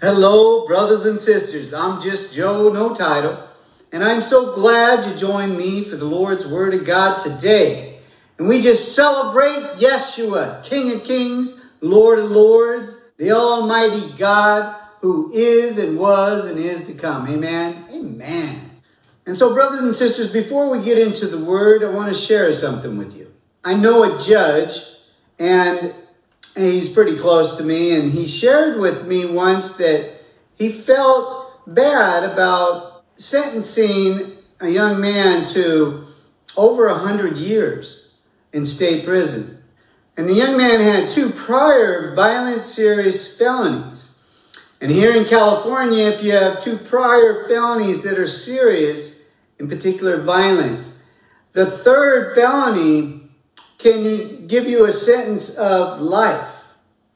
Hello, 0.00 0.64
brothers 0.64 1.06
and 1.06 1.20
sisters. 1.20 1.74
I'm 1.74 2.00
just 2.00 2.32
Joe, 2.32 2.70
no 2.72 2.94
title, 2.94 3.36
and 3.90 4.04
I'm 4.04 4.22
so 4.22 4.54
glad 4.54 5.04
you 5.04 5.16
joined 5.16 5.58
me 5.58 5.82
for 5.82 5.96
the 5.96 6.04
Lord's 6.04 6.46
Word 6.46 6.72
of 6.72 6.86
God 6.86 7.20
today. 7.20 7.98
And 8.38 8.46
we 8.46 8.60
just 8.60 8.94
celebrate 8.94 9.80
Yeshua, 9.80 10.62
King 10.62 10.92
of 10.92 11.02
Kings, 11.02 11.60
Lord 11.80 12.20
of 12.20 12.30
Lords, 12.30 12.94
the 13.16 13.32
Almighty 13.32 14.14
God 14.16 14.76
who 15.00 15.32
is 15.34 15.78
and 15.78 15.98
was 15.98 16.46
and 16.46 16.60
is 16.60 16.86
to 16.86 16.94
come. 16.94 17.28
Amen. 17.28 17.84
Amen. 17.90 18.70
And 19.26 19.36
so, 19.36 19.52
brothers 19.52 19.80
and 19.80 19.96
sisters, 19.96 20.30
before 20.30 20.70
we 20.70 20.80
get 20.84 20.98
into 20.98 21.26
the 21.26 21.44
Word, 21.44 21.82
I 21.82 21.88
want 21.88 22.14
to 22.14 22.16
share 22.16 22.52
something 22.52 22.98
with 22.98 23.16
you. 23.16 23.34
I 23.64 23.74
know 23.74 24.04
a 24.04 24.22
judge, 24.22 24.80
and 25.40 25.92
he's 26.64 26.88
pretty 26.88 27.18
close 27.18 27.56
to 27.56 27.62
me, 27.62 27.94
and 27.94 28.12
he 28.12 28.26
shared 28.26 28.78
with 28.78 29.06
me 29.06 29.24
once 29.24 29.76
that 29.76 30.22
he 30.56 30.72
felt 30.72 31.64
bad 31.66 32.24
about 32.24 33.04
sentencing 33.16 34.36
a 34.60 34.68
young 34.68 35.00
man 35.00 35.46
to 35.52 36.06
over 36.56 36.86
a 36.86 36.98
hundred 36.98 37.38
years 37.38 38.10
in 38.52 38.64
state 38.64 39.04
prison. 39.04 39.62
And 40.16 40.28
the 40.28 40.34
young 40.34 40.56
man 40.56 40.80
had 40.80 41.10
two 41.10 41.30
prior 41.30 42.14
violent 42.14 42.64
serious 42.64 43.36
felonies. 43.36 44.16
And 44.80 44.90
here 44.90 45.12
in 45.12 45.24
California, 45.24 46.08
if 46.08 46.22
you 46.22 46.32
have 46.32 46.62
two 46.62 46.76
prior 46.76 47.46
felonies 47.46 48.02
that 48.02 48.18
are 48.18 48.26
serious, 48.26 49.20
in 49.58 49.68
particular 49.68 50.20
violent, 50.20 50.90
the 51.52 51.66
third 51.66 52.34
felony 52.34 53.30
can 53.78 54.37
give 54.48 54.66
you 54.66 54.86
a 54.86 54.92
sentence 54.92 55.54
of 55.56 56.00
life 56.00 56.64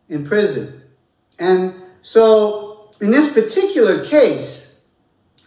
in 0.09 0.27
prison. 0.27 0.83
And 1.39 1.75
so, 2.03 2.91
in 3.01 3.11
this 3.11 3.33
particular 3.33 4.05
case, 4.05 4.81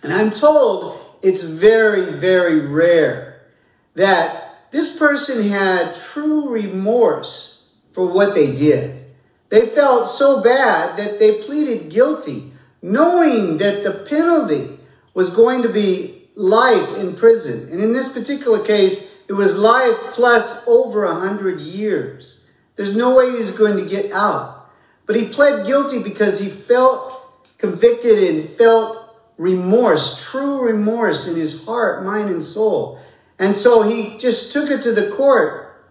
and 0.03 0.12
I'm 0.12 0.31
told 0.31 0.99
it's 1.21 1.43
very, 1.43 2.13
very 2.13 2.68
rare 2.68 3.48
that 3.93 4.70
this 4.71 4.98
person 4.98 5.48
had 5.48 5.96
true 5.96 6.49
remorse 6.49 7.68
for 7.93 8.05
what 8.07 8.35
they 8.35 8.54
did. 8.54 9.05
They 9.49 9.68
felt 9.68 10.09
so 10.09 10.41
bad 10.41 10.98
that 10.98 11.18
they 11.20 11.43
pleaded 11.43 11.91
guilty, 11.91 12.52
knowing 12.81 13.57
that 13.59 13.84
the 13.84 14.05
penalty 14.09 14.77
was 15.13 15.29
going 15.29 15.62
to 15.62 15.70
be 15.70 16.27
life 16.35 16.98
in 16.98 17.15
prison. 17.15 17.70
And 17.71 17.81
in 17.81 17.93
this 17.93 18.12
particular 18.12 18.63
case, 18.65 19.09
it 19.27 19.34
was 19.34 19.55
life 19.55 19.98
plus 20.13 20.63
over 20.68 21.05
a 21.05 21.15
hundred 21.15 21.59
years. 21.59 22.48
There's 22.76 22.95
no 22.95 23.15
way 23.15 23.31
he's 23.31 23.51
going 23.51 23.77
to 23.77 23.90
get 23.90 24.12
out. 24.12 24.70
But 25.05 25.15
he 25.15 25.27
pled 25.27 25.65
guilty 25.65 26.01
because 26.01 26.40
he 26.40 26.49
felt 26.49 27.21
convicted 27.57 28.23
and 28.23 28.49
felt 28.51 29.18
remorse, 29.37 30.23
true 30.23 30.62
remorse 30.62 31.27
in 31.27 31.35
his 31.35 31.65
heart, 31.65 32.03
mind, 32.03 32.29
and 32.29 32.43
soul. 32.43 32.99
And 33.40 33.55
so 33.55 33.81
he 33.81 34.18
just 34.18 34.51
took 34.51 34.70
it 34.70 34.81
to 34.84 34.93
the 34.93 35.12
court, 35.12 35.85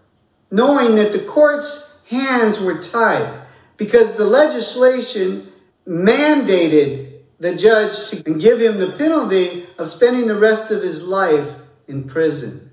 knowing 0.51 0.95
that 0.95 1.11
the 1.11 1.19
court's 1.19 1.99
hands 2.07 2.59
were 2.59 2.77
tied 2.79 3.41
because 3.77 4.15
the 4.15 4.25
legislation 4.25 5.51
mandated 5.87 7.19
the 7.39 7.55
judge 7.55 8.09
to 8.09 8.33
give 8.33 8.61
him 8.61 8.79
the 8.79 8.93
penalty 8.93 9.67
of 9.77 9.89
spending 9.89 10.27
the 10.27 10.37
rest 10.37 10.71
of 10.71 10.81
his 10.81 11.03
life 11.03 11.55
in 11.87 12.03
prison. 12.05 12.64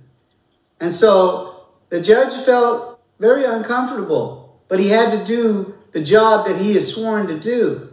And 0.83 0.93
so 0.93 1.69
the 1.91 2.01
judge 2.01 2.35
felt 2.45 3.01
very 3.21 3.45
uncomfortable, 3.45 4.61
but 4.67 4.81
he 4.81 4.89
had 4.89 5.17
to 5.17 5.25
do 5.25 5.79
the 5.93 6.03
job 6.03 6.45
that 6.49 6.61
he 6.61 6.77
is 6.77 6.93
sworn 6.93 7.29
to 7.29 7.39
do. 7.39 7.89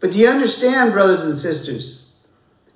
But 0.00 0.10
do 0.10 0.18
you 0.18 0.28
understand, 0.28 0.92
brothers 0.92 1.22
and 1.22 1.38
sisters? 1.38 2.10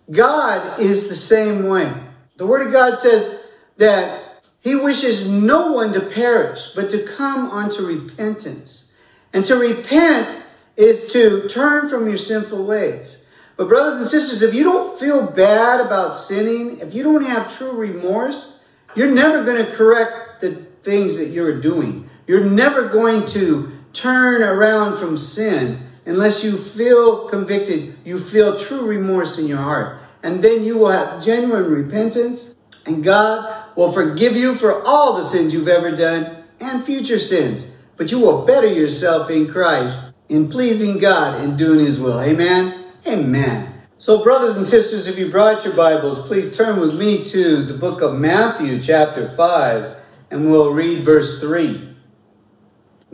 God 0.08 0.78
is 0.78 1.08
the 1.08 1.16
same 1.16 1.66
way. 1.66 1.92
The 2.36 2.46
Word 2.46 2.64
of 2.64 2.72
God 2.72 2.96
says 2.96 3.40
that 3.76 4.40
He 4.60 4.76
wishes 4.76 5.28
no 5.28 5.72
one 5.72 5.92
to 5.94 6.00
perish, 6.00 6.70
but 6.76 6.90
to 6.92 7.02
come 7.02 7.50
unto 7.50 7.84
repentance. 7.84 8.92
And 9.32 9.44
to 9.46 9.56
repent 9.56 10.44
is 10.76 11.12
to 11.12 11.48
turn 11.48 11.88
from 11.88 12.06
your 12.06 12.18
sinful 12.18 12.64
ways. 12.64 13.24
But, 13.56 13.68
brothers 13.68 14.00
and 14.00 14.06
sisters, 14.06 14.42
if 14.42 14.54
you 14.54 14.62
don't 14.62 15.00
feel 15.00 15.26
bad 15.26 15.80
about 15.80 16.14
sinning, 16.14 16.78
if 16.78 16.94
you 16.94 17.02
don't 17.02 17.24
have 17.24 17.56
true 17.56 17.72
remorse, 17.72 18.53
you're 18.94 19.10
never 19.10 19.44
going 19.44 19.64
to 19.64 19.72
correct 19.72 20.40
the 20.40 20.66
things 20.82 21.16
that 21.16 21.28
you're 21.28 21.60
doing. 21.60 22.08
You're 22.26 22.44
never 22.44 22.88
going 22.88 23.26
to 23.28 23.72
turn 23.92 24.42
around 24.42 24.98
from 24.98 25.16
sin 25.16 25.88
unless 26.06 26.44
you 26.44 26.58
feel 26.58 27.28
convicted, 27.28 27.96
you 28.04 28.18
feel 28.18 28.58
true 28.58 28.86
remorse 28.86 29.38
in 29.38 29.46
your 29.46 29.58
heart. 29.58 30.00
And 30.22 30.42
then 30.42 30.64
you 30.64 30.78
will 30.78 30.90
have 30.90 31.22
genuine 31.22 31.64
repentance, 31.64 32.56
and 32.86 33.04
God 33.04 33.76
will 33.76 33.92
forgive 33.92 34.36
you 34.36 34.54
for 34.54 34.86
all 34.86 35.16
the 35.16 35.24
sins 35.24 35.52
you've 35.52 35.68
ever 35.68 35.94
done 35.94 36.44
and 36.60 36.84
future 36.84 37.18
sins. 37.18 37.70
But 37.96 38.10
you 38.10 38.18
will 38.18 38.44
better 38.44 38.66
yourself 38.66 39.30
in 39.30 39.50
Christ 39.50 40.12
in 40.28 40.48
pleasing 40.48 40.98
God 40.98 41.40
and 41.40 41.58
doing 41.58 41.84
His 41.84 42.00
will. 42.00 42.20
Amen? 42.20 42.86
Amen. 43.06 43.73
So, 44.04 44.22
brothers 44.22 44.58
and 44.58 44.68
sisters, 44.68 45.06
if 45.06 45.16
you 45.16 45.30
brought 45.30 45.64
your 45.64 45.72
Bibles, 45.72 46.26
please 46.26 46.54
turn 46.54 46.78
with 46.78 46.94
me 46.94 47.24
to 47.24 47.64
the 47.64 47.72
book 47.72 48.02
of 48.02 48.18
Matthew, 48.18 48.78
chapter 48.78 49.30
5, 49.30 49.96
and 50.30 50.50
we'll 50.50 50.74
read 50.74 51.02
verse 51.02 51.40
3. 51.40 51.88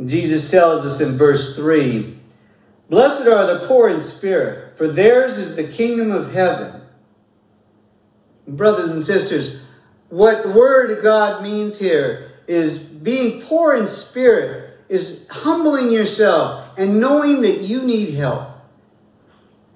Jesus 0.04 0.50
tells 0.50 0.84
us 0.84 1.00
in 1.00 1.16
verse 1.16 1.54
3 1.54 2.18
Blessed 2.88 3.28
are 3.28 3.46
the 3.46 3.68
poor 3.68 3.88
in 3.88 4.00
spirit, 4.00 4.76
for 4.76 4.88
theirs 4.88 5.38
is 5.38 5.54
the 5.54 5.62
kingdom 5.62 6.10
of 6.10 6.32
heaven. 6.32 6.82
Brothers 8.48 8.90
and 8.90 9.04
sisters, 9.04 9.62
what 10.08 10.42
the 10.42 10.50
word 10.50 10.90
of 10.90 11.04
God 11.04 11.40
means 11.40 11.78
here 11.78 12.32
is 12.48 12.78
being 12.78 13.42
poor 13.42 13.76
in 13.76 13.86
spirit, 13.86 14.80
is 14.88 15.28
humbling 15.28 15.92
yourself 15.92 16.76
and 16.76 16.98
knowing 16.98 17.42
that 17.42 17.60
you 17.60 17.82
need 17.82 18.14
help. 18.14 18.48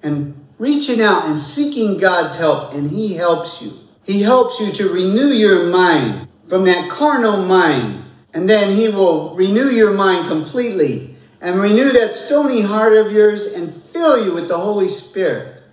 And 0.03 0.34
reaching 0.57 1.01
out 1.01 1.25
and 1.25 1.39
seeking 1.39 1.97
God's 1.97 2.35
help, 2.35 2.73
and 2.73 2.89
He 2.89 3.13
helps 3.13 3.61
you. 3.61 3.79
He 4.03 4.21
helps 4.21 4.59
you 4.59 4.71
to 4.73 4.89
renew 4.89 5.29
your 5.29 5.65
mind 5.65 6.27
from 6.47 6.63
that 6.65 6.89
carnal 6.89 7.43
mind 7.43 8.05
and 8.35 8.49
then 8.49 8.75
he 8.75 8.89
will 8.89 9.33
renew 9.33 9.69
your 9.69 9.93
mind 9.93 10.27
completely 10.27 11.15
and 11.39 11.57
renew 11.57 11.93
that 11.93 12.13
stony 12.13 12.59
heart 12.59 12.91
of 12.91 13.09
yours 13.13 13.45
and 13.45 13.81
fill 13.93 14.23
you 14.23 14.33
with 14.33 14.49
the 14.49 14.57
Holy 14.57 14.89
Spirit. 14.89 15.63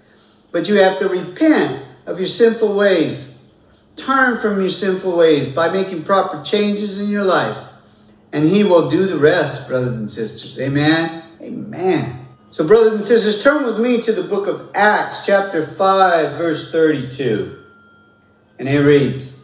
But 0.53 0.69
you 0.69 0.77
have 0.77 1.01
to 1.01 1.09
repent 1.09 1.85
of 2.07 2.21
your 2.21 2.29
sinful 2.29 2.73
ways. 2.73 3.37
Turn 3.97 4.41
from 4.41 4.61
your 4.61 4.71
sinful 4.71 5.17
ways 5.17 5.51
by 5.51 5.71
making 5.71 6.05
proper 6.05 6.41
changes 6.45 7.01
in 7.01 7.09
your 7.09 7.25
life. 7.25 7.59
And 8.33 8.49
he 8.49 8.63
will 8.63 8.89
do 8.89 9.07
the 9.07 9.19
rest, 9.19 9.69
brothers 9.69 9.97
and 9.97 10.09
sisters. 10.09 10.61
Amen. 10.61 11.25
Amen. 11.41 12.22
So, 12.53 12.67
brothers 12.67 12.93
and 12.93 13.03
sisters, 13.03 13.43
turn 13.43 13.65
with 13.65 13.79
me 13.79 14.03
to 14.03 14.13
the 14.13 14.23
book 14.23 14.47
of 14.47 14.69
Acts, 14.75 15.25
chapter 15.25 15.67
5, 15.67 16.37
verse 16.37 16.71
32. 16.71 17.65
And 18.59 18.69
it 18.69 18.81
reads, 18.81 19.35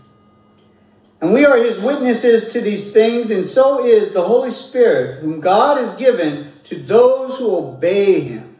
and 1.22 1.32
we 1.32 1.46
are 1.46 1.56
his 1.56 1.78
witnesses 1.78 2.52
to 2.52 2.60
these 2.60 2.92
things, 2.92 3.30
and 3.30 3.46
so 3.46 3.82
is 3.82 4.12
the 4.12 4.22
Holy 4.22 4.50
Spirit, 4.50 5.22
whom 5.22 5.40
God 5.40 5.78
has 5.78 5.96
given 5.96 6.52
to 6.64 6.76
those 6.76 7.38
who 7.38 7.56
obey 7.56 8.20
him. 8.20 8.58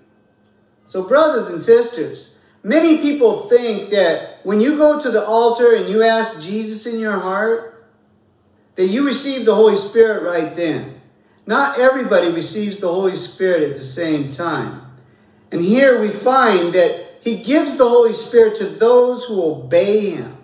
So, 0.86 1.03
brothers 1.03 1.48
and 1.48 1.60
sisters, 1.60 2.38
many 2.62 3.03
people 3.03 3.50
think 3.50 3.91
that 3.91 4.41
when 4.44 4.62
you 4.62 4.78
go 4.78 4.98
to 4.98 5.10
the 5.10 5.26
altar 5.26 5.75
and 5.75 5.91
you 5.91 6.03
ask 6.03 6.41
Jesus 6.41 6.86
in 6.86 6.98
your 6.98 7.20
heart, 7.20 7.86
that 8.76 8.86
you 8.86 9.04
receive 9.04 9.44
the 9.44 9.54
Holy 9.54 9.76
Spirit 9.76 10.22
right 10.22 10.56
then. 10.56 10.97
Not 11.48 11.78
everybody 11.78 12.28
receives 12.28 12.76
the 12.76 12.92
Holy 12.92 13.16
Spirit 13.16 13.70
at 13.70 13.78
the 13.78 13.82
same 13.82 14.28
time. 14.28 14.82
And 15.50 15.62
here 15.62 15.98
we 15.98 16.10
find 16.10 16.74
that 16.74 17.21
he 17.22 17.42
gives 17.42 17.78
the 17.78 17.89
Holy 17.89 18.12
Spirit 18.12 18.59
to 18.59 18.66
those 18.66 19.24
who 19.24 19.42
obey 19.42 20.10
him. 20.10 20.36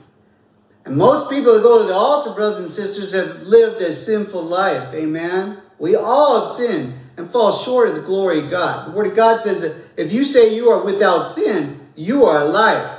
And 0.87 0.97
most 0.97 1.29
people 1.29 1.53
that 1.53 1.62
go 1.62 1.77
to 1.77 1.85
the 1.85 1.93
altar, 1.93 2.31
brothers 2.31 2.65
and 2.65 2.73
sisters, 2.73 3.12
have 3.12 3.43
lived 3.43 3.83
a 3.83 3.93
sinful 3.93 4.45
life. 4.45 4.95
Amen. 4.95 5.59
We 5.79 5.95
all 5.95 6.41
have 6.41 6.56
sinned 6.56 6.95
and 7.19 7.31
fall 7.31 7.53
short 7.53 7.91
of 7.91 7.97
the 7.97 8.01
glory 8.01 8.39
of 8.39 8.51
God. 8.51 8.89
The 8.89 8.93
Word 8.93 9.09
of 9.09 9.15
God 9.15 9.43
says 9.43 9.61
that 9.61 9.77
if 9.99 10.11
you 10.11 10.25
say 10.25 10.55
you 10.55 10.71
are 10.71 10.83
without 10.83 11.25
sin, 11.25 11.87
you 11.97 12.25
are 12.25 12.41
alive. 12.41 12.99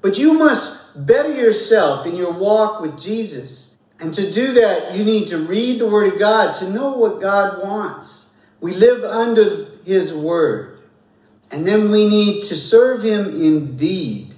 But 0.00 0.18
you 0.18 0.34
must 0.34 1.06
better 1.06 1.32
yourself 1.32 2.06
in 2.06 2.16
your 2.16 2.32
walk 2.32 2.80
with 2.80 2.98
Jesus. 2.98 3.65
And 3.98 4.12
to 4.14 4.30
do 4.30 4.52
that, 4.54 4.94
you 4.94 5.04
need 5.04 5.28
to 5.28 5.38
read 5.38 5.80
the 5.80 5.88
Word 5.88 6.12
of 6.12 6.18
God 6.18 6.58
to 6.58 6.70
know 6.70 6.92
what 6.92 7.20
God 7.20 7.62
wants. 7.62 8.30
We 8.60 8.74
live 8.74 9.04
under 9.04 9.66
His 9.84 10.12
Word. 10.12 10.80
And 11.50 11.66
then 11.66 11.90
we 11.90 12.08
need 12.08 12.44
to 12.46 12.56
serve 12.56 13.02
Him 13.02 13.42
in 13.42 13.76
deed. 13.76 14.34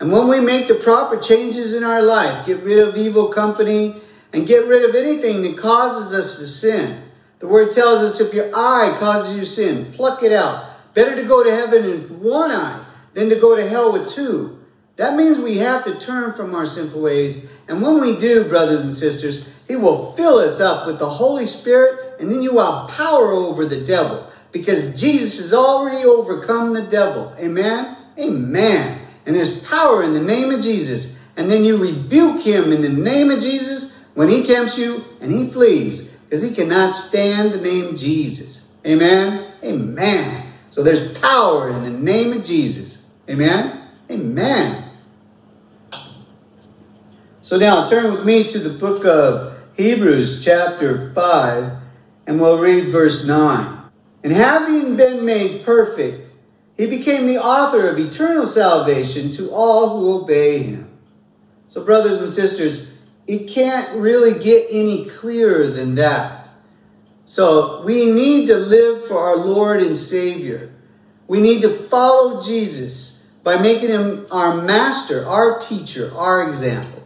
And 0.00 0.12
when 0.12 0.28
we 0.28 0.40
make 0.40 0.68
the 0.68 0.74
proper 0.74 1.18
changes 1.18 1.74
in 1.74 1.82
our 1.82 2.02
life, 2.02 2.46
get 2.46 2.62
rid 2.62 2.78
of 2.78 2.96
evil 2.96 3.28
company 3.28 4.00
and 4.32 4.46
get 4.46 4.66
rid 4.66 4.88
of 4.88 4.94
anything 4.94 5.42
that 5.42 5.56
causes 5.56 6.12
us 6.12 6.36
to 6.38 6.46
sin. 6.46 7.02
The 7.38 7.46
word 7.46 7.72
tells 7.72 8.02
us 8.02 8.20
if 8.20 8.34
your 8.34 8.50
eye 8.54 8.96
causes 8.98 9.36
you 9.36 9.44
sin, 9.44 9.92
pluck 9.92 10.22
it 10.22 10.32
out. 10.32 10.94
Better 10.94 11.16
to 11.16 11.24
go 11.24 11.42
to 11.42 11.50
heaven 11.50 11.84
in 11.84 12.20
one 12.20 12.50
eye 12.50 12.84
than 13.14 13.28
to 13.28 13.36
go 13.36 13.56
to 13.56 13.68
hell 13.68 13.92
with 13.92 14.10
two. 14.10 14.55
That 14.96 15.16
means 15.16 15.38
we 15.38 15.58
have 15.58 15.84
to 15.84 15.98
turn 15.98 16.32
from 16.32 16.54
our 16.54 16.66
sinful 16.66 17.00
ways. 17.00 17.46
And 17.68 17.82
when 17.82 18.00
we 18.00 18.18
do, 18.18 18.44
brothers 18.44 18.80
and 18.80 18.94
sisters, 18.94 19.46
He 19.68 19.76
will 19.76 20.12
fill 20.12 20.38
us 20.38 20.58
up 20.60 20.86
with 20.86 20.98
the 20.98 21.08
Holy 21.08 21.46
Spirit, 21.46 22.16
and 22.18 22.30
then 22.30 22.42
you 22.42 22.58
have 22.58 22.88
power 22.88 23.32
over 23.32 23.66
the 23.66 23.84
devil 23.84 24.26
because 24.52 24.98
Jesus 24.98 25.38
has 25.38 25.52
already 25.52 26.04
overcome 26.04 26.72
the 26.72 26.86
devil. 26.86 27.34
Amen? 27.38 27.96
Amen. 28.18 29.06
And 29.26 29.36
there's 29.36 29.60
power 29.60 30.02
in 30.02 30.14
the 30.14 30.20
name 30.20 30.50
of 30.50 30.62
Jesus. 30.62 31.18
And 31.36 31.50
then 31.50 31.64
you 31.64 31.76
rebuke 31.76 32.40
him 32.40 32.72
in 32.72 32.80
the 32.80 32.88
name 32.88 33.30
of 33.30 33.40
Jesus 33.40 33.94
when 34.14 34.28
he 34.30 34.42
tempts 34.42 34.78
you 34.78 35.04
and 35.20 35.30
he 35.30 35.50
flees 35.50 36.04
because 36.24 36.42
he 36.42 36.54
cannot 36.54 36.94
stand 36.94 37.52
the 37.52 37.60
name 37.60 37.96
Jesus. 37.96 38.72
Amen? 38.86 39.52
Amen. 39.62 40.52
So 40.70 40.82
there's 40.82 41.18
power 41.18 41.68
in 41.68 41.82
the 41.82 41.90
name 41.90 42.32
of 42.32 42.42
Jesus. 42.42 43.02
Amen? 43.28 43.82
Amen. 44.10 44.85
So 47.46 47.56
now 47.56 47.88
turn 47.88 48.12
with 48.12 48.24
me 48.24 48.42
to 48.42 48.58
the 48.58 48.76
book 48.76 49.04
of 49.04 49.56
Hebrews, 49.76 50.44
chapter 50.44 51.12
5, 51.12 51.72
and 52.26 52.40
we'll 52.40 52.58
read 52.58 52.88
verse 52.88 53.24
9. 53.24 53.82
And 54.24 54.32
having 54.32 54.96
been 54.96 55.24
made 55.24 55.64
perfect, 55.64 56.28
he 56.76 56.88
became 56.88 57.24
the 57.24 57.38
author 57.38 57.88
of 57.88 58.00
eternal 58.00 58.48
salvation 58.48 59.30
to 59.30 59.52
all 59.52 59.96
who 59.96 60.24
obey 60.24 60.58
him. 60.58 60.90
So, 61.68 61.84
brothers 61.84 62.20
and 62.20 62.32
sisters, 62.32 62.88
it 63.28 63.48
can't 63.48 63.96
really 63.96 64.42
get 64.42 64.66
any 64.68 65.04
clearer 65.04 65.68
than 65.68 65.94
that. 65.94 66.48
So, 67.26 67.84
we 67.84 68.10
need 68.10 68.48
to 68.48 68.56
live 68.56 69.06
for 69.06 69.20
our 69.20 69.36
Lord 69.36 69.84
and 69.84 69.96
Savior. 69.96 70.72
We 71.28 71.40
need 71.40 71.62
to 71.62 71.70
follow 71.86 72.42
Jesus 72.42 73.24
by 73.44 73.56
making 73.56 73.90
him 73.90 74.26
our 74.32 74.60
master, 74.60 75.24
our 75.28 75.60
teacher, 75.60 76.12
our 76.16 76.42
example. 76.48 76.96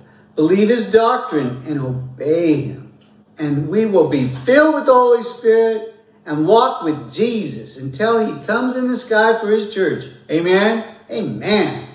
Believe 0.40 0.70
his 0.70 0.90
doctrine 0.90 1.64
and 1.66 1.78
obey 1.82 2.62
him. 2.62 2.94
And 3.36 3.68
we 3.68 3.84
will 3.84 4.08
be 4.08 4.26
filled 4.26 4.74
with 4.74 4.86
the 4.86 4.94
Holy 4.94 5.22
Spirit 5.22 5.94
and 6.24 6.46
walk 6.46 6.82
with 6.82 7.12
Jesus 7.12 7.76
until 7.76 8.24
he 8.24 8.46
comes 8.46 8.74
in 8.74 8.88
the 8.88 8.96
sky 8.96 9.38
for 9.38 9.48
his 9.48 9.74
church. 9.74 10.06
Amen? 10.30 10.96
Amen. 11.10 11.86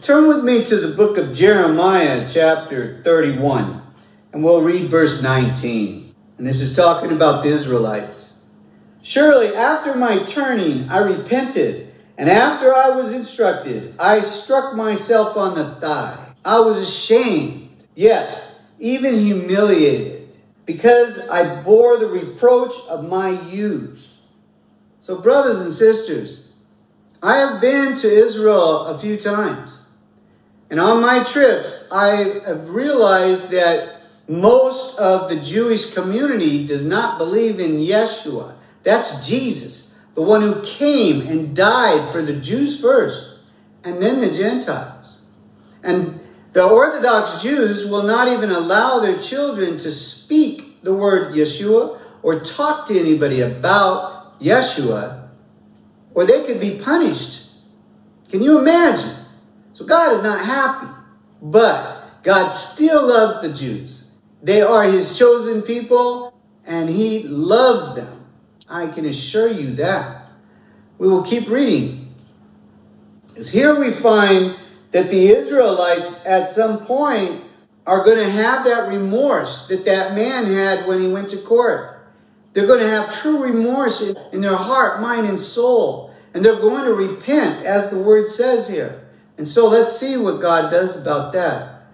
Turn 0.00 0.28
with 0.28 0.44
me 0.44 0.64
to 0.66 0.76
the 0.76 0.94
book 0.94 1.18
of 1.18 1.34
Jeremiah, 1.34 2.28
chapter 2.32 3.02
31, 3.02 3.82
and 4.32 4.44
we'll 4.44 4.62
read 4.62 4.88
verse 4.88 5.20
19. 5.20 6.14
And 6.38 6.46
this 6.46 6.60
is 6.60 6.76
talking 6.76 7.10
about 7.10 7.42
the 7.42 7.50
Israelites. 7.50 8.38
Surely 9.02 9.56
after 9.56 9.96
my 9.96 10.20
turning, 10.22 10.88
I 10.88 10.98
repented, 10.98 11.85
and 12.18 12.30
after 12.30 12.74
I 12.74 12.90
was 12.90 13.12
instructed, 13.12 13.94
I 13.98 14.20
struck 14.20 14.74
myself 14.74 15.36
on 15.36 15.54
the 15.54 15.74
thigh. 15.76 16.18
I 16.44 16.60
was 16.60 16.78
ashamed, 16.78 17.68
yes, 17.94 18.54
even 18.78 19.18
humiliated 19.18 20.28
because 20.64 21.28
I 21.28 21.62
bore 21.62 21.98
the 21.98 22.06
reproach 22.06 22.74
of 22.88 23.04
my 23.04 23.40
youth. 23.42 24.00
So, 25.00 25.16
brothers 25.18 25.60
and 25.60 25.72
sisters, 25.72 26.48
I 27.22 27.36
have 27.36 27.60
been 27.60 27.96
to 27.98 28.08
Israel 28.08 28.86
a 28.86 28.98
few 28.98 29.16
times. 29.16 29.82
And 30.70 30.80
on 30.80 31.00
my 31.00 31.22
trips, 31.22 31.88
I 31.92 32.40
have 32.44 32.68
realized 32.68 33.50
that 33.50 34.02
most 34.28 34.98
of 34.98 35.28
the 35.28 35.36
Jewish 35.36 35.94
community 35.94 36.66
does 36.66 36.82
not 36.82 37.18
believe 37.18 37.60
in 37.60 37.76
Yeshua. 37.76 38.54
That's 38.82 39.26
Jesus, 39.26 39.85
the 40.16 40.22
one 40.22 40.40
who 40.40 40.64
came 40.64 41.28
and 41.28 41.54
died 41.54 42.10
for 42.10 42.22
the 42.22 42.32
Jews 42.32 42.80
first, 42.80 43.34
and 43.84 44.02
then 44.02 44.18
the 44.18 44.30
Gentiles. 44.30 45.28
And 45.82 46.18
the 46.52 46.64
Orthodox 46.64 47.42
Jews 47.42 47.86
will 47.86 48.02
not 48.02 48.26
even 48.28 48.50
allow 48.50 48.98
their 48.98 49.18
children 49.18 49.76
to 49.76 49.92
speak 49.92 50.82
the 50.82 50.94
word 50.94 51.34
Yeshua 51.34 52.00
or 52.22 52.40
talk 52.40 52.88
to 52.88 52.98
anybody 52.98 53.42
about 53.42 54.40
Yeshua, 54.40 55.28
or 56.14 56.24
they 56.24 56.44
could 56.44 56.60
be 56.60 56.78
punished. 56.78 57.50
Can 58.30 58.42
you 58.42 58.58
imagine? 58.58 59.14
So 59.74 59.84
God 59.84 60.14
is 60.14 60.22
not 60.22 60.46
happy, 60.46 60.90
but 61.42 62.22
God 62.22 62.48
still 62.48 63.06
loves 63.06 63.42
the 63.42 63.52
Jews. 63.52 64.12
They 64.42 64.62
are 64.62 64.84
his 64.84 65.18
chosen 65.18 65.60
people, 65.60 66.40
and 66.64 66.88
he 66.88 67.24
loves 67.24 67.94
them. 67.94 68.15
I 68.68 68.88
can 68.88 69.06
assure 69.06 69.48
you 69.48 69.74
that. 69.76 70.28
We 70.98 71.08
will 71.08 71.22
keep 71.22 71.48
reading. 71.48 72.14
Because 73.28 73.48
here 73.50 73.78
we 73.78 73.92
find 73.92 74.56
that 74.92 75.10
the 75.10 75.28
Israelites 75.28 76.18
at 76.24 76.50
some 76.50 76.86
point 76.86 77.44
are 77.86 78.04
going 78.04 78.18
to 78.18 78.30
have 78.30 78.64
that 78.64 78.88
remorse 78.88 79.68
that 79.68 79.84
that 79.84 80.14
man 80.14 80.46
had 80.46 80.86
when 80.86 81.00
he 81.00 81.08
went 81.08 81.30
to 81.30 81.36
court. 81.38 82.08
They're 82.52 82.66
going 82.66 82.80
to 82.80 82.88
have 82.88 83.14
true 83.14 83.42
remorse 83.42 84.00
in, 84.00 84.16
in 84.32 84.40
their 84.40 84.56
heart, 84.56 85.00
mind, 85.00 85.26
and 85.26 85.38
soul. 85.38 86.14
And 86.32 86.44
they're 86.44 86.60
going 86.60 86.84
to 86.86 86.94
repent, 86.94 87.64
as 87.64 87.90
the 87.90 87.98
word 87.98 88.28
says 88.28 88.68
here. 88.68 89.06
And 89.38 89.46
so 89.46 89.68
let's 89.68 89.98
see 89.98 90.16
what 90.16 90.40
God 90.40 90.70
does 90.70 91.00
about 91.00 91.32
that. 91.34 91.88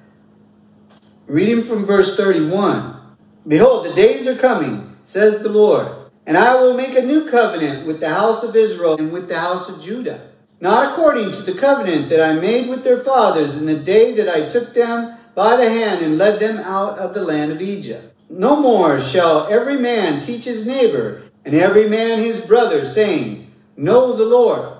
Reading 1.26 1.62
from 1.62 1.84
verse 1.84 2.16
31 2.16 3.00
Behold, 3.46 3.86
the 3.86 3.94
days 3.94 4.28
are 4.28 4.36
coming, 4.36 4.96
says 5.02 5.42
the 5.42 5.48
Lord, 5.48 6.01
and 6.26 6.36
I 6.36 6.54
will 6.54 6.74
make 6.74 6.96
a 6.96 7.02
new 7.02 7.28
covenant 7.28 7.86
with 7.86 8.00
the 8.00 8.08
house 8.08 8.42
of 8.42 8.56
Israel 8.56 8.96
and 8.96 9.12
with 9.12 9.28
the 9.28 9.38
house 9.38 9.68
of 9.68 9.82
Judah 9.82 10.32
not 10.62 10.92
according 10.92 11.32
to 11.32 11.42
the 11.42 11.54
covenant 11.54 12.08
that 12.08 12.22
I 12.22 12.34
made 12.34 12.68
with 12.68 12.84
their 12.84 13.00
fathers 13.00 13.56
in 13.56 13.66
the 13.66 13.80
day 13.80 14.12
that 14.14 14.28
I 14.28 14.48
took 14.48 14.72
them 14.72 15.18
by 15.34 15.56
the 15.56 15.68
hand 15.68 16.04
and 16.04 16.16
led 16.16 16.38
them 16.38 16.58
out 16.58 17.00
of 17.00 17.14
the 17.14 17.24
land 17.24 17.50
of 17.50 17.60
Egypt. 17.60 18.14
No 18.30 18.54
more 18.54 19.00
shall 19.00 19.48
every 19.48 19.76
man 19.76 20.20
teach 20.22 20.44
his 20.44 20.64
neighbor 20.64 21.24
and 21.44 21.56
every 21.56 21.88
man 21.88 22.20
his 22.20 22.40
brother, 22.40 22.86
saying, 22.86 23.52
Know 23.76 24.14
the 24.14 24.24
Lord. 24.24 24.72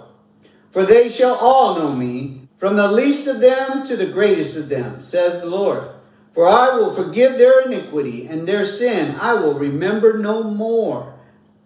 For 0.70 0.86
they 0.86 1.08
shall 1.08 1.34
all 1.34 1.74
know 1.74 1.92
me, 1.92 2.48
from 2.58 2.76
the 2.76 2.92
least 2.92 3.26
of 3.26 3.40
them 3.40 3.84
to 3.84 3.96
the 3.96 4.06
greatest 4.06 4.56
of 4.56 4.68
them, 4.68 5.00
says 5.00 5.40
the 5.40 5.50
Lord. 5.50 5.88
For 6.30 6.46
I 6.46 6.76
will 6.76 6.94
forgive 6.94 7.38
their 7.38 7.62
iniquity 7.62 8.28
and 8.28 8.46
their 8.46 8.64
sin 8.64 9.16
I 9.16 9.34
will 9.34 9.54
remember 9.54 10.16
no 10.16 10.44
more. 10.44 11.12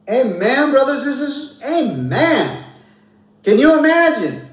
Amen, 0.09 0.71
brothers 0.71 1.05
and 1.05 1.15
sisters. 1.15 1.61
Amen. 1.65 2.65
Can 3.43 3.59
you 3.59 3.79
imagine? 3.79 4.49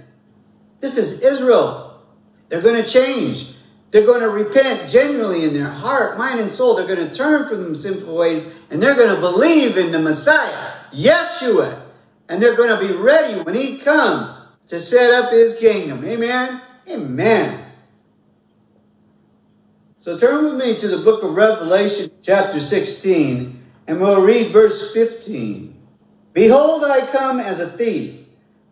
This 0.79 0.97
is 0.97 1.21
Israel. 1.21 2.01
They're 2.49 2.61
going 2.61 2.81
to 2.81 2.87
change. 2.87 3.53
They're 3.91 4.05
going 4.05 4.21
to 4.21 4.29
repent 4.29 4.89
genuinely 4.89 5.45
in 5.45 5.53
their 5.53 5.69
heart, 5.69 6.17
mind, 6.17 6.39
and 6.39 6.51
soul. 6.51 6.75
They're 6.75 6.87
going 6.87 7.07
to 7.07 7.13
turn 7.13 7.47
from 7.47 7.63
them 7.63 7.75
sinful 7.75 8.15
ways 8.15 8.43
and 8.71 8.81
they're 8.81 8.95
going 8.95 9.13
to 9.13 9.21
believe 9.21 9.77
in 9.77 9.91
the 9.91 9.99
Messiah, 9.99 10.71
Yeshua. 10.91 11.79
And 12.27 12.41
they're 12.41 12.55
going 12.55 12.69
to 12.69 12.87
be 12.87 12.93
ready 12.93 13.39
when 13.41 13.53
he 13.53 13.77
comes 13.77 14.35
to 14.69 14.79
set 14.79 15.13
up 15.13 15.31
his 15.31 15.55
kingdom. 15.57 16.03
Amen? 16.03 16.61
Amen. 16.89 17.65
So 19.99 20.17
turn 20.17 20.43
with 20.43 20.55
me 20.55 20.75
to 20.77 20.87
the 20.87 20.97
book 20.97 21.23
of 21.23 21.35
Revelation, 21.35 22.09
chapter 22.21 22.59
16, 22.59 23.62
and 23.87 23.99
we'll 23.99 24.21
read 24.21 24.51
verse 24.51 24.93
15. 24.93 25.73
Behold, 26.33 26.83
I 26.83 27.05
come 27.05 27.39
as 27.39 27.59
a 27.59 27.69
thief. 27.69 28.21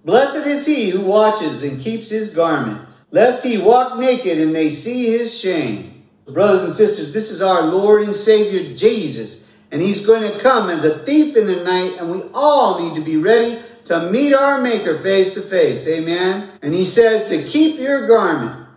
Blessed 0.04 0.48
is 0.48 0.66
he 0.66 0.90
who 0.90 1.02
watches 1.02 1.62
and 1.62 1.80
keeps 1.80 2.10
his 2.10 2.30
garments, 2.30 3.06
lest 3.12 3.44
he 3.44 3.58
walk 3.60 4.00
naked 4.00 4.40
and 4.40 4.56
they 4.56 4.70
see 4.70 5.12
his 5.12 5.38
shame. 5.38 6.04
Brothers 6.28 6.64
and 6.64 6.74
sisters, 6.74 7.14
this 7.14 7.30
is 7.30 7.42
our 7.42 7.64
Lord 7.64 8.04
and 8.04 8.16
Savior 8.16 8.74
Jesus, 8.76 9.44
and 9.72 9.82
he's 9.82 10.06
going 10.06 10.24
to 10.24 10.40
come 10.40 10.70
as 10.70 10.86
a 10.86 11.00
thief 11.00 11.36
in 11.36 11.46
the 11.46 11.64
night, 11.64 11.98
and 12.00 12.12
we 12.12 12.24
all 12.34 12.82
need 12.82 12.96
to 12.96 13.06
be 13.06 13.18
ready 13.18 13.60
to 13.86 14.10
meet 14.10 14.34
our 14.34 14.62
Maker 14.62 14.98
face 15.00 15.34
to 15.34 15.42
face. 15.42 15.86
Amen. 15.88 16.50
And 16.62 16.74
he 16.74 16.86
says 16.86 17.28
to 17.28 17.44
keep 17.44 17.80
your 17.80 18.08
garment. 18.08 18.68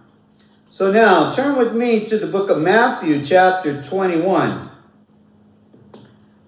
So 0.68 0.90
now 0.90 1.32
turn 1.32 1.56
with 1.56 1.72
me 1.72 2.04
to 2.06 2.18
the 2.18 2.26
book 2.26 2.50
of 2.50 2.58
Matthew, 2.58 3.24
chapter 3.24 3.80
21. 3.80 4.70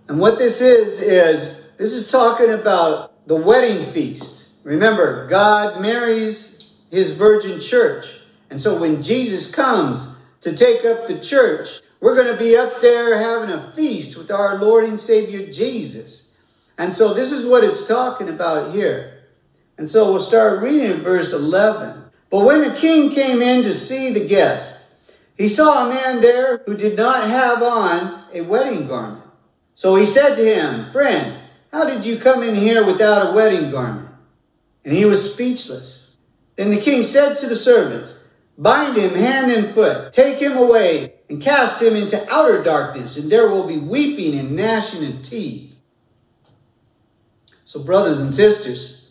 And 0.08 0.20
what 0.20 0.38
this 0.38 0.60
is, 0.60 1.00
is 1.00 1.64
this 1.78 1.92
is 1.92 2.10
talking 2.10 2.50
about 2.50 3.26
the 3.26 3.36
wedding 3.36 3.92
feast. 3.92 4.48
Remember, 4.62 5.26
God 5.26 5.80
marries 5.80 6.70
his 6.90 7.12
virgin 7.12 7.60
church. 7.60 8.06
And 8.50 8.60
so 8.60 8.78
when 8.78 9.02
Jesus 9.02 9.50
comes 9.50 10.14
to 10.42 10.56
take 10.56 10.84
up 10.84 11.08
the 11.08 11.18
church, 11.18 11.68
we're 12.00 12.14
going 12.14 12.32
to 12.32 12.38
be 12.38 12.56
up 12.56 12.80
there 12.80 13.18
having 13.18 13.50
a 13.50 13.72
feast 13.72 14.16
with 14.16 14.30
our 14.30 14.58
Lord 14.58 14.84
and 14.84 14.98
Savior 14.98 15.50
Jesus. 15.50 16.28
And 16.78 16.94
so 16.94 17.14
this 17.14 17.32
is 17.32 17.46
what 17.46 17.64
it's 17.64 17.88
talking 17.88 18.28
about 18.28 18.74
here. 18.74 19.24
And 19.78 19.88
so 19.88 20.10
we'll 20.10 20.20
start 20.20 20.62
reading 20.62 20.90
in 20.90 21.00
verse 21.00 21.32
11. 21.32 22.02
But 22.30 22.44
when 22.44 22.60
the 22.60 22.74
king 22.78 23.10
came 23.10 23.42
in 23.42 23.62
to 23.62 23.74
see 23.74 24.12
the 24.12 24.26
guest, 24.26 24.84
he 25.36 25.48
saw 25.48 25.86
a 25.86 25.88
man 25.88 26.20
there 26.20 26.58
who 26.64 26.76
did 26.76 26.96
not 26.96 27.28
have 27.28 27.62
on 27.62 28.24
a 28.32 28.42
wedding 28.42 28.86
garment. 28.86 29.25
So 29.76 29.94
he 29.94 30.06
said 30.06 30.34
to 30.36 30.44
him, 30.44 30.90
Friend, 30.90 31.38
How 31.70 31.84
did 31.84 32.04
you 32.04 32.18
come 32.18 32.42
in 32.42 32.54
here 32.54 32.84
without 32.84 33.28
a 33.28 33.32
wedding 33.32 33.70
garment? 33.70 34.08
And 34.84 34.96
he 34.96 35.04
was 35.04 35.32
speechless. 35.32 36.16
Then 36.56 36.70
the 36.70 36.80
king 36.80 37.04
said 37.04 37.34
to 37.36 37.46
the 37.46 37.54
servants, 37.54 38.18
Bind 38.56 38.96
him 38.96 39.14
hand 39.14 39.52
and 39.52 39.74
foot, 39.74 40.14
take 40.14 40.38
him 40.38 40.56
away, 40.56 41.16
and 41.28 41.42
cast 41.42 41.82
him 41.82 41.94
into 41.94 42.26
outer 42.32 42.62
darkness, 42.62 43.18
and 43.18 43.30
there 43.30 43.50
will 43.50 43.66
be 43.66 43.76
weeping 43.76 44.38
and 44.38 44.56
gnashing 44.56 45.06
of 45.06 45.22
teeth. 45.22 45.74
So, 47.66 47.82
brothers 47.82 48.20
and 48.20 48.32
sisters, 48.32 49.10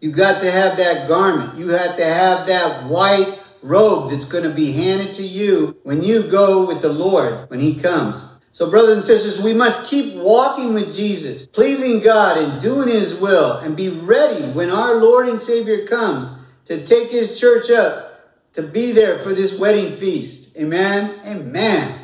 you've 0.00 0.16
got 0.16 0.40
to 0.40 0.50
have 0.50 0.78
that 0.78 1.08
garment. 1.08 1.58
You 1.58 1.68
have 1.68 1.96
to 1.98 2.04
have 2.04 2.46
that 2.46 2.86
white 2.86 3.38
robe 3.60 4.12
that's 4.12 4.24
going 4.24 4.44
to 4.44 4.54
be 4.54 4.72
handed 4.72 5.14
to 5.16 5.26
you 5.26 5.76
when 5.82 6.02
you 6.02 6.22
go 6.22 6.64
with 6.64 6.80
the 6.80 6.92
Lord 6.92 7.50
when 7.50 7.60
He 7.60 7.74
comes. 7.74 8.24
So, 8.58 8.68
brothers 8.68 8.96
and 8.96 9.06
sisters, 9.06 9.40
we 9.40 9.54
must 9.54 9.86
keep 9.86 10.16
walking 10.16 10.74
with 10.74 10.92
Jesus, 10.92 11.46
pleasing 11.46 12.00
God 12.00 12.38
and 12.38 12.60
doing 12.60 12.88
His 12.88 13.14
will, 13.14 13.52
and 13.52 13.76
be 13.76 13.88
ready 13.88 14.50
when 14.50 14.68
our 14.68 14.96
Lord 14.96 15.28
and 15.28 15.40
Savior 15.40 15.86
comes 15.86 16.28
to 16.64 16.84
take 16.84 17.08
His 17.08 17.38
church 17.38 17.70
up 17.70 18.50
to 18.54 18.62
be 18.62 18.90
there 18.90 19.20
for 19.20 19.32
this 19.32 19.56
wedding 19.56 19.96
feast. 19.96 20.56
Amen? 20.56 21.20
Amen. 21.24 22.00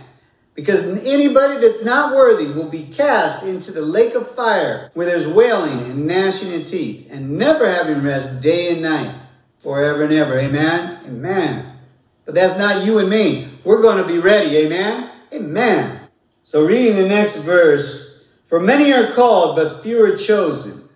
Because 0.54 0.84
anybody 0.84 1.58
that's 1.58 1.84
not 1.84 2.14
worthy 2.14 2.46
will 2.46 2.68
be 2.68 2.84
cast 2.84 3.42
into 3.42 3.72
the 3.72 3.82
lake 3.82 4.14
of 4.14 4.36
fire 4.36 4.92
where 4.94 5.06
there's 5.06 5.26
wailing 5.26 5.80
and 5.80 6.06
gnashing 6.06 6.54
of 6.54 6.68
teeth 6.68 7.08
and 7.10 7.36
never 7.36 7.68
having 7.68 8.00
rest 8.00 8.40
day 8.40 8.74
and 8.74 8.82
night 8.82 9.12
forever 9.60 10.04
and 10.04 10.12
ever. 10.12 10.38
Amen? 10.38 11.00
Amen. 11.04 11.78
But 12.24 12.36
that's 12.36 12.56
not 12.56 12.84
you 12.84 12.98
and 12.98 13.10
me. 13.10 13.48
We're 13.64 13.82
going 13.82 13.98
to 13.98 14.06
be 14.06 14.20
ready. 14.20 14.56
Amen? 14.58 15.10
Amen. 15.32 16.03
So 16.44 16.64
reading 16.64 16.96
the 16.96 17.08
next 17.08 17.36
verse, 17.36 18.20
for 18.44 18.60
many 18.60 18.92
are 18.92 19.10
called, 19.12 19.56
but 19.56 19.82
few 19.82 20.04
are 20.04 20.16
chosen. 20.16 20.88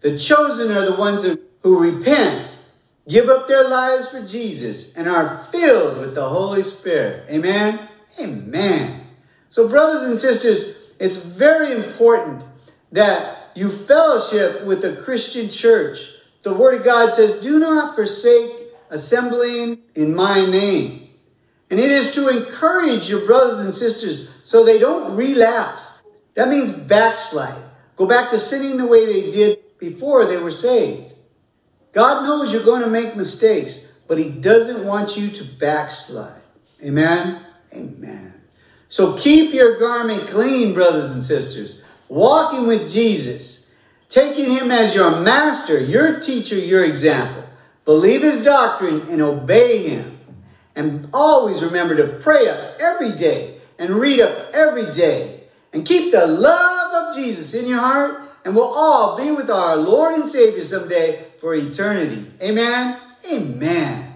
The 0.00 0.18
chosen 0.18 0.70
are 0.70 0.84
the 0.84 0.96
ones 0.96 1.24
who 1.62 1.78
repent, 1.78 2.56
give 3.08 3.28
up 3.28 3.48
their 3.48 3.68
lives 3.68 4.08
for 4.08 4.24
Jesus, 4.24 4.94
and 4.94 5.08
are 5.08 5.46
filled 5.50 5.98
with 5.98 6.14
the 6.14 6.28
Holy 6.28 6.62
Spirit. 6.62 7.24
Amen? 7.30 7.80
Amen. 8.20 9.06
So 9.48 9.68
brothers 9.68 10.08
and 10.08 10.18
sisters, 10.18 10.76
it's 11.00 11.16
very 11.16 11.72
important 11.72 12.44
that 12.92 13.50
you 13.54 13.70
fellowship 13.70 14.64
with 14.64 14.82
the 14.82 14.96
Christian 14.96 15.50
church 15.50 16.14
the 16.44 16.52
Word 16.52 16.74
of 16.74 16.84
God 16.84 17.12
says, 17.12 17.40
Do 17.42 17.58
not 17.58 17.94
forsake 17.94 18.52
assembling 18.90 19.78
in 19.94 20.14
my 20.14 20.44
name. 20.44 21.08
And 21.70 21.80
it 21.80 21.90
is 21.90 22.12
to 22.14 22.28
encourage 22.28 23.08
your 23.08 23.26
brothers 23.26 23.60
and 23.60 23.72
sisters 23.72 24.30
so 24.44 24.64
they 24.64 24.78
don't 24.78 25.16
relapse. 25.16 26.02
That 26.34 26.48
means 26.48 26.70
backslide. 26.70 27.62
Go 27.96 28.06
back 28.06 28.30
to 28.30 28.38
sinning 28.38 28.76
the 28.76 28.86
way 28.86 29.06
they 29.06 29.30
did 29.30 29.78
before 29.78 30.26
they 30.26 30.36
were 30.36 30.50
saved. 30.50 31.14
God 31.92 32.24
knows 32.24 32.52
you're 32.52 32.64
going 32.64 32.82
to 32.82 32.90
make 32.90 33.16
mistakes, 33.16 33.92
but 34.08 34.18
He 34.18 34.30
doesn't 34.30 34.84
want 34.84 35.16
you 35.16 35.30
to 35.30 35.44
backslide. 35.44 36.42
Amen? 36.82 37.40
Amen. 37.72 38.34
So 38.88 39.16
keep 39.16 39.54
your 39.54 39.78
garment 39.78 40.28
clean, 40.28 40.74
brothers 40.74 41.10
and 41.10 41.22
sisters. 41.22 41.82
Walking 42.08 42.66
with 42.66 42.90
Jesus 42.90 43.64
taking 44.14 44.48
him 44.48 44.70
as 44.70 44.94
your 44.94 45.20
master, 45.20 45.80
your 45.80 46.20
teacher, 46.20 46.56
your 46.56 46.84
example. 46.84 47.42
Believe 47.84 48.22
his 48.22 48.44
doctrine 48.44 49.08
and 49.10 49.20
obey 49.20 49.88
him. 49.88 50.13
And 50.76 51.08
always 51.12 51.62
remember 51.62 51.96
to 51.96 52.18
pray 52.20 52.48
up 52.48 52.80
every 52.80 53.12
day 53.12 53.60
and 53.78 53.90
read 53.90 54.20
up 54.20 54.52
every 54.52 54.92
day. 54.92 55.44
And 55.72 55.84
keep 55.86 56.12
the 56.12 56.26
love 56.26 57.08
of 57.08 57.14
Jesus 57.14 57.54
in 57.54 57.66
your 57.66 57.80
heart. 57.80 58.22
And 58.44 58.54
we'll 58.54 58.64
all 58.64 59.16
be 59.16 59.30
with 59.30 59.50
our 59.50 59.76
Lord 59.76 60.14
and 60.14 60.28
Savior 60.28 60.62
someday 60.62 61.26
for 61.40 61.54
eternity. 61.54 62.30
Amen. 62.42 63.00
Amen. 63.30 64.13